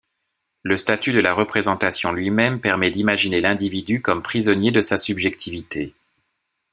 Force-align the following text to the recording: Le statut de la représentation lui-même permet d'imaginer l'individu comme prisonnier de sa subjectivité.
Le 0.63 0.77
statut 0.77 1.11
de 1.11 1.19
la 1.21 1.35
représentation 1.35 2.11
lui-même 2.11 2.59
permet 2.59 2.89
d'imaginer 2.89 3.39
l'individu 3.39 4.01
comme 4.01 4.23
prisonnier 4.23 4.71
de 4.71 4.81
sa 4.81 4.97
subjectivité. 4.97 5.93